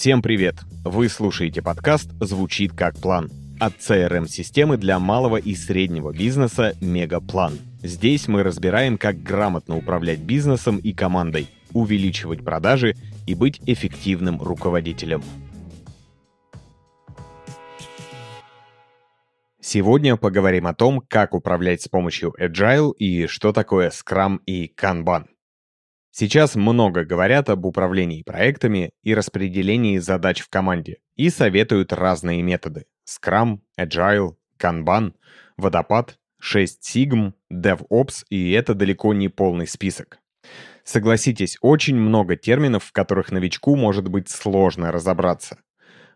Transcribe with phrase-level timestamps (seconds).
[0.00, 0.54] Всем привет!
[0.82, 3.30] Вы слушаете подкаст «Звучит как план»
[3.60, 7.58] от CRM-системы для малого и среднего бизнеса «Мегаплан».
[7.82, 12.94] Здесь мы разбираем, как грамотно управлять бизнесом и командой, увеличивать продажи
[13.26, 15.22] и быть эффективным руководителем.
[19.60, 25.26] Сегодня поговорим о том, как управлять с помощью Agile и что такое Scrum и Kanban.
[26.10, 32.86] Сейчас много говорят об управлении проектами и распределении задач в команде и советуют разные методы.
[33.06, 35.14] Scrum, Agile, Kanban,
[35.56, 40.18] Водопад, 6 Sigm, DevOps и это далеко не полный список.
[40.82, 45.58] Согласитесь, очень много терминов, в которых новичку может быть сложно разобраться.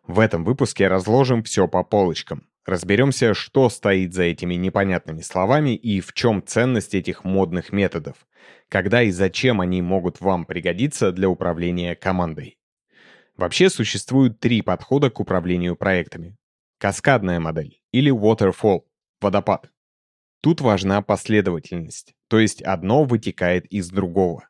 [0.07, 2.49] В этом выпуске разложим все по полочкам.
[2.67, 8.27] Разберемся, что стоит за этими непонятными словами и в чем ценность этих модных методов,
[8.69, 12.59] когда и зачем они могут вам пригодиться для управления командой.
[13.37, 16.37] Вообще существует три подхода к управлению проектами.
[16.79, 18.85] Каскадная модель или waterfall–
[19.21, 19.71] водопад.
[20.41, 24.49] Тут важна последовательность, то есть одно вытекает из другого.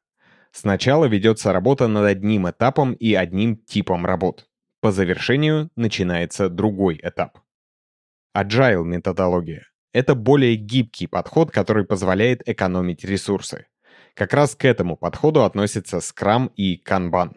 [0.53, 4.49] Сначала ведется работа над одним этапом и одним типом работ.
[4.81, 7.44] По завершению начинается другой этап.
[8.37, 13.67] Agile методология— это более гибкий подход, который позволяет экономить ресурсы.
[14.15, 17.37] Как раз к этому подходу относятся Scrum и Kanban.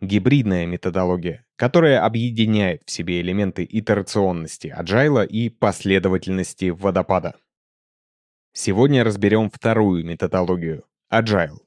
[0.00, 7.34] Гибридная методология, которая объединяет в себе элементы итерационности Agile и последовательности водопада.
[8.54, 11.58] Сегодня разберем вторую методологию— Agile.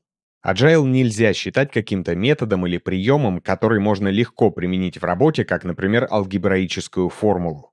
[0.43, 6.07] Agile нельзя считать каким-то методом или приемом, который можно легко применить в работе, как, например,
[6.09, 7.70] алгебраическую формулу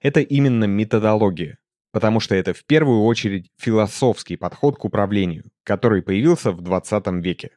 [0.00, 1.58] это именно методология,
[1.92, 7.50] потому что это в первую очередь философский подход к управлению, который появился в 20 веке.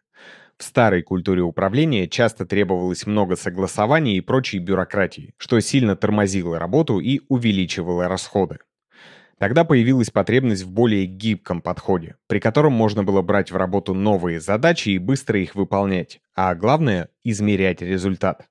[0.57, 6.99] В старой культуре управления часто требовалось много согласований и прочей бюрократии, что сильно тормозило работу
[6.99, 8.59] и увеличивало расходы.
[9.39, 14.39] Тогда появилась потребность в более гибком подходе, при котором можно было брать в работу новые
[14.39, 18.47] задачи и быстро их выполнять, а главное— измерять результат.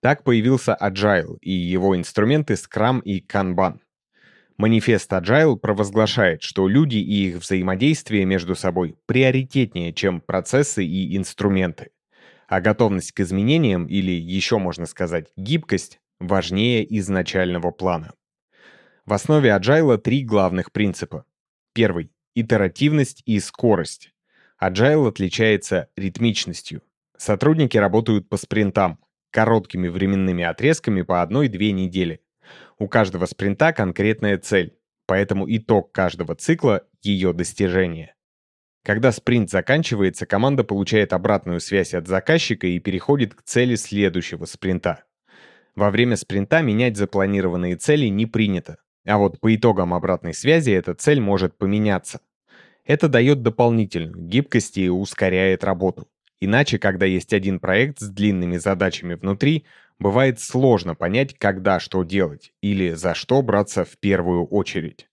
[0.00, 3.80] Так появился Agile и его инструменты Scrum и Kanban.
[4.56, 11.90] Манифест Agile провозглашает, что люди и их взаимодействие между собой приоритетнее, чем процессы и инструменты.
[12.48, 18.12] А готовность к изменениям, или еще можно сказать гибкость, важнее изначального плана.
[19.06, 21.24] В основе Agile три главных принципа.
[21.74, 24.12] Первый— итеративность и скорость.
[24.62, 26.82] Agile отличается ритмичностью.
[27.16, 28.98] Сотрудники работают по спринтам,
[29.30, 32.20] короткими временными отрезками по одной-две недели.
[32.78, 34.76] У каждого спринта конкретная цель,
[35.06, 38.14] поэтому итог каждого цикла— ее достижение.
[38.82, 45.04] Когда спринт заканчивается, команда получает обратную связь от заказчика и переходит к цели следующего спринта.
[45.76, 50.94] Во время спринта менять запланированные цели не принято, а вот по итогам обратной связи эта
[50.94, 52.20] цель может поменяться.
[52.84, 56.08] Это дает дополнительную гибкость и ускоряет работу.
[56.40, 59.66] Иначе, когда есть один проект с длинными задачами внутри,
[59.98, 65.08] бывает сложно понять, когда что делать или за что браться в первую очередь.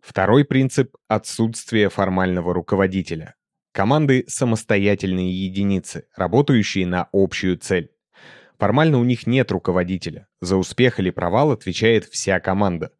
[0.00, 3.34] Второй принцип— отсутствие формального руководителя.
[3.72, 7.90] Команды— самостоятельные единицы, работающие на общую цель.
[8.56, 10.28] Формально у них нет руководителя.
[10.40, 12.92] За успех или провал отвечает вся команда.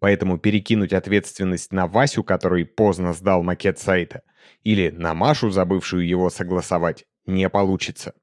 [0.00, 4.22] Поэтому перекинуть ответственность на Васю, который поздно сдал макет сайта,
[4.62, 8.14] или на Машу, забывшую его согласовать, не получится.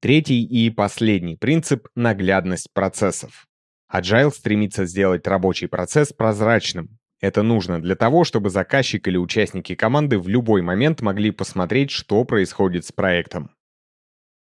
[0.00, 3.46] Третий и последний принцип— наглядность процессов.
[3.92, 6.98] Agile стремится сделать рабочий процесс прозрачным.
[7.20, 12.24] Это нужно для того, чтобы заказчик или участники команды в любой момент могли посмотреть, что
[12.24, 13.55] происходит с проектом.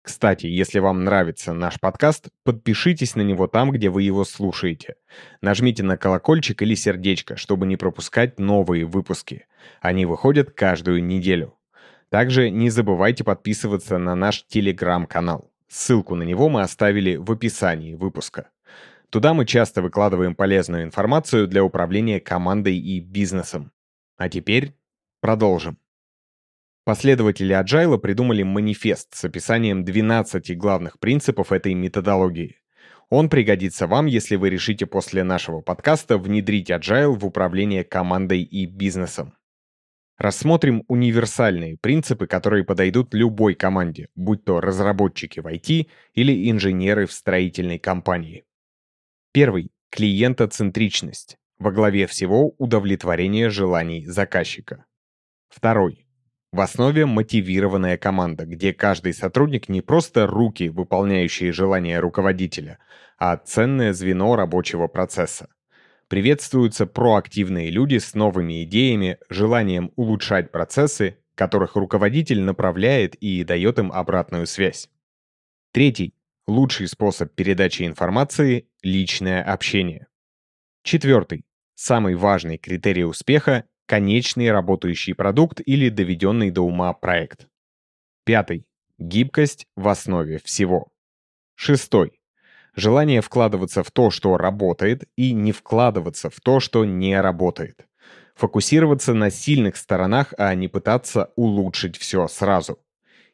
[0.10, 4.96] Кстати, если вам нравится наш подкаст, подпишитесь на него там, где вы его слушаете.
[5.40, 9.46] Нажмите на колокольчик или сердечко, чтобы не пропускать новые выпуски.
[9.82, 11.60] Они выходят каждую неделю.
[12.10, 15.52] Также не забывайте подписываться на наш телеграм-канал.
[15.68, 18.50] Ссылку на него мы оставили в описании выпуска.
[19.12, 23.72] Туда мы часто выкладываем полезную информацию для управления командой и бизнесом.
[24.18, 24.74] А теперь
[25.22, 25.78] продолжим.
[26.90, 32.56] Последователи Agile придумали манифест с описанием 12 главных принципов этой методологии.
[33.12, 38.66] Он пригодится вам, если вы решите после нашего подкаста внедрить Agile в управление командой и
[38.66, 39.36] бизнесом.
[40.18, 47.12] Рассмотрим универсальные принципы, которые подойдут любой команде, будь то разработчики в IT или инженеры в
[47.12, 48.46] строительной компании.
[49.32, 51.38] Первый– клиентоцентричность.
[51.60, 54.86] Во главе всего удовлетворение желаний заказчика.
[55.50, 56.09] Второй
[56.52, 62.80] В основе мотивированная команда, где каждый сотрудник не просто руки, выполняющие желания руководителя,
[63.20, 65.50] а ценное звено рабочего процесса.
[66.08, 73.92] Приветствуются проактивные люди с новыми идеями, желанием улучшать процессы, которых руководитель направляет и дает им
[73.92, 74.90] обратную связь.
[75.72, 76.16] Третий.
[76.48, 80.08] Лучший способ передачи информации– личное общение.
[80.82, 81.46] Четвертый.
[81.76, 87.48] Самый важный критерий успеха конечный работающий продукт или доведенный до ума проект.
[88.24, 88.68] Пятый.
[89.00, 90.90] Гибкость в основе всего.
[91.56, 92.22] Шестой.
[92.76, 97.88] Желание вкладываться в то, что работает, и не вкладываться в то, что не работает.
[98.36, 102.78] Фокусироваться на сильных сторонах, а не пытаться улучшить все сразу.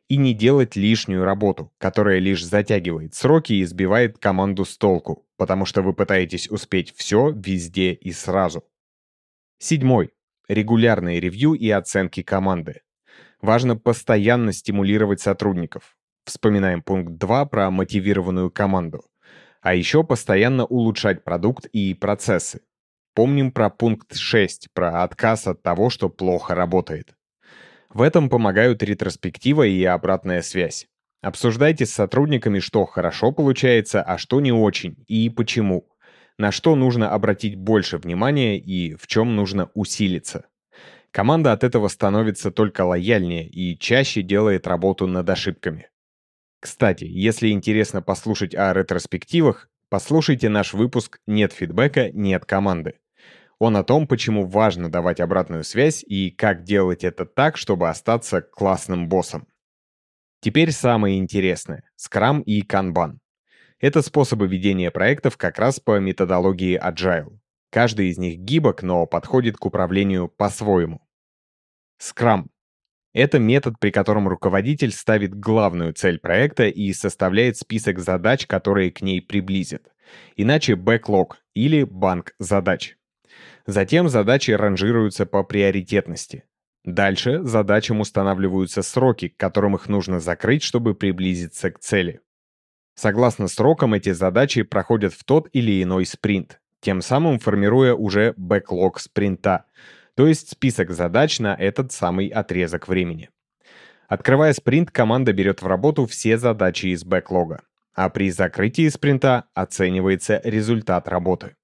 [0.07, 5.65] И не делать лишнюю работу, которая лишь затягивает сроки и сбивает команду с толку, потому
[5.65, 8.63] что вы пытаетесь успеть все везде и сразу.
[9.57, 10.11] Седьмой
[10.47, 12.81] регулярные ревью и оценки команды.
[13.41, 15.95] Важно постоянно стимулировать сотрудников.
[16.25, 19.05] Вспоминаем пункт 2 про мотивированную команду.
[19.61, 22.61] А еще постоянно улучшать продукт и процессы.
[23.13, 27.15] Помним про пункт 6, про отказ от того, что плохо работает.
[27.89, 30.87] В этом помогают ретроспектива и обратная связь.
[31.21, 35.87] Обсуждайте с сотрудниками, что хорошо получается, а что не очень, и почему
[36.37, 40.45] на что нужно обратить больше внимания и в чем нужно усилиться.
[41.11, 45.89] Команда от этого становится только лояльнее и чаще делает работу над ошибками.
[46.59, 52.95] Кстати, если интересно послушать о ретроспективах, послушайте наш выпуск «Нет фидбэка, нет команды».
[53.59, 58.41] Он о том, почему важно давать обратную связь и как делать это так, чтобы остаться
[58.41, 59.47] классным боссом.
[60.41, 63.19] Теперь самое интересное– скрам и канбан.
[63.79, 67.37] Это способы ведения проектов как раз по методологии Agile.
[67.71, 71.01] Каждый из них гибок, но подходит к управлению по-своему.
[72.01, 72.45] Scrum—
[73.13, 79.01] это метод, при котором руководитель ставит главную цель проекта и составляет список задач, которые к
[79.01, 79.91] ней приблизят.
[80.37, 82.97] Иначе backlog или банк задач.
[83.65, 86.45] Затем задачи ранжируются по приоритетности.
[86.85, 92.21] Дальше задачам устанавливаются сроки, к которым их нужно закрыть, чтобы приблизиться к цели.
[92.95, 98.99] Согласно срокам, эти задачи проходят в тот или иной спринт, тем самым формируя уже бэклог
[98.99, 99.65] спринта,
[100.15, 103.29] то есть список задач на этот самый отрезок времени.
[104.07, 107.63] Открывая спринт, команда берет в работу все задачи из бэклога,
[107.93, 111.55] а при закрытии спринта оценивается результат работы.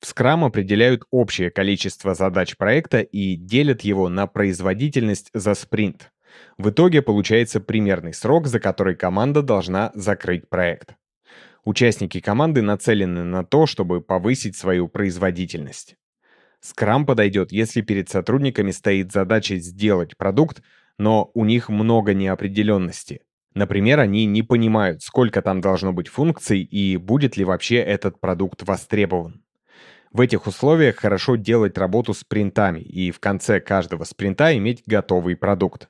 [0.00, 6.10] В Scrum определяют общее количество задач проекта и делят его на производительность за спринт.
[6.58, 10.94] В итоге получается примерный срок, за который команда должна закрыть проект.
[11.64, 15.96] Участники команды нацелены на то, чтобы повысить свою производительность.
[16.60, 20.62] Скрам подойдет, если перед сотрудниками стоит задача сделать продукт,
[20.98, 23.20] но у них много неопределенности.
[23.54, 28.62] Например, они не понимают, сколько там должно быть функций и будет ли вообще этот продукт
[28.62, 29.42] востребован.
[30.12, 35.88] В этих условиях хорошо делать работу спринтами и в конце каждого спринта иметь готовый продукт.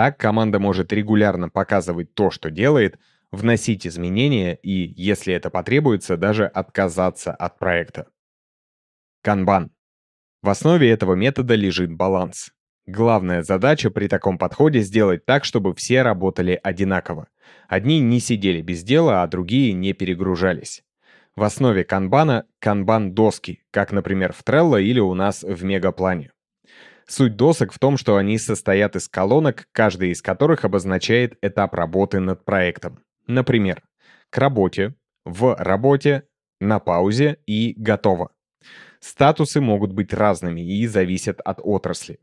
[0.00, 2.98] Так команда может регулярно показывать то, что делает,
[3.30, 8.08] вносить изменения и, если это потребуется, даже отказаться от проекта.
[9.22, 9.70] Канбан.
[10.40, 12.50] В основе этого метода лежит баланс.
[12.86, 17.28] Главная задача при таком подходе сделать так, чтобы все работали одинаково.
[17.68, 20.82] Одни не сидели без дела, а другие не перегружались.
[21.36, 26.32] В основе канбана– канбан-доски, как, например, в Trello или у нас в Мегаплане.
[27.10, 32.20] Суть досок в том, что они состоят из колонок, каждая из которых обозначает этап работы
[32.20, 33.00] над проектом.
[33.26, 33.82] Например,
[34.30, 36.22] к работе, в работе,
[36.60, 38.30] на паузе и готово.
[39.00, 42.20] Статусы могут быть разными и зависят от отрасли.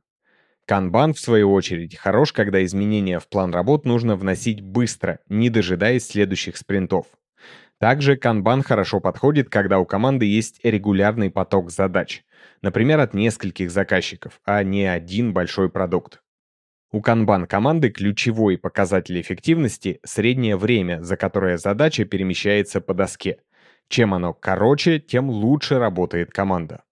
[0.65, 6.07] Канбан, в свою очередь, хорош, когда изменения в план работ нужно вносить быстро, не дожидаясь
[6.07, 7.07] следующих спринтов.
[7.79, 12.23] Также канбан хорошо подходит, когда у команды есть регулярный поток задач
[12.61, 16.21] например, от нескольких заказчиков, а не один большой продукт.
[16.91, 23.39] У Kanban команды ключевой показатель эффективности– среднее время, за которое задача перемещается по доске.
[23.89, 26.83] Чем оно короче, тем лучше работает команда.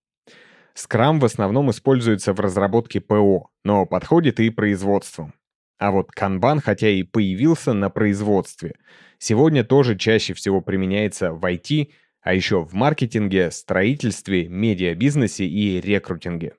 [0.76, 5.34] Scrum в основном используется в разработке ПО, но подходит и производством.
[5.78, 8.76] А вот Kanban, хотя и появился на производстве,
[9.18, 11.92] сегодня тоже чаще всего применяется в IT–
[12.26, 16.56] а еще в маркетинге, строительстве, медиабизнесе и рекрутинге.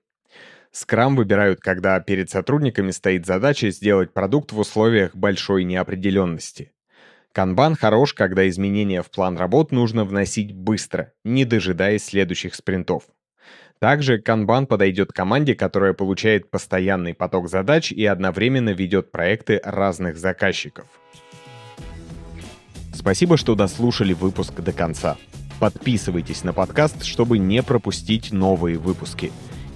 [0.70, 6.70] Скрам выбирают, когда перед сотрудниками стоит задача сделать продукт в условиях большой неопределенности.
[7.32, 13.02] Канбан хорош, когда изменения в план работ нужно вносить быстро, не дожидаясь следующих спринтов.
[13.78, 20.86] Также Kanban подойдет команде, которая получает постоянный поток задач и одновременно ведет проекты разных заказчиков.
[22.94, 25.16] Спасибо, что дослушали выпуск до конца.
[25.60, 29.30] Подписывайтесь на подкаст, чтобы не пропустить новые выпуски.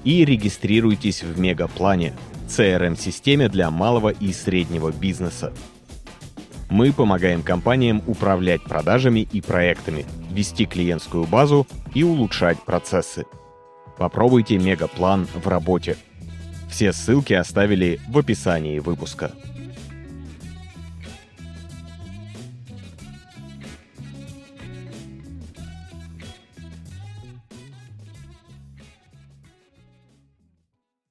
[0.04, 2.14] И регистрируйтесь в Мегаплане,
[2.48, 5.52] CRM-системе для малого и среднего бизнеса.
[6.70, 13.26] Мы помогаем компаниям управлять продажами и проектами, вести клиентскую базу и улучшать процессы.
[14.00, 15.94] Попробуйте Мегаплан в работе.
[16.70, 19.32] Все ссылки оставили в описании выпуска.